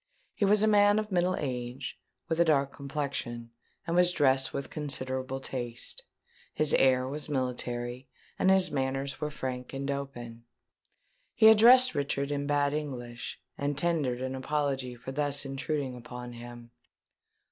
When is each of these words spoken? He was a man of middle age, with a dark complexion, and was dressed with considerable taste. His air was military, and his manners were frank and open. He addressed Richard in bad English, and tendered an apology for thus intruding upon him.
He 0.33 0.45
was 0.45 0.63
a 0.63 0.67
man 0.67 0.97
of 0.97 1.11
middle 1.11 1.35
age, 1.37 1.99
with 2.27 2.39
a 2.39 2.43
dark 2.45 2.73
complexion, 2.73 3.51
and 3.85 3.95
was 3.95 4.11
dressed 4.11 4.51
with 4.51 4.71
considerable 4.71 5.39
taste. 5.39 6.01
His 6.55 6.73
air 6.73 7.07
was 7.07 7.29
military, 7.29 8.07
and 8.39 8.49
his 8.49 8.71
manners 8.71 9.21
were 9.21 9.29
frank 9.29 9.73
and 9.73 9.91
open. 9.91 10.45
He 11.35 11.49
addressed 11.49 11.93
Richard 11.93 12.31
in 12.31 12.47
bad 12.47 12.73
English, 12.73 13.39
and 13.59 13.77
tendered 13.77 14.21
an 14.23 14.33
apology 14.33 14.95
for 14.95 15.11
thus 15.11 15.45
intruding 15.45 15.93
upon 15.93 16.33
him. 16.33 16.71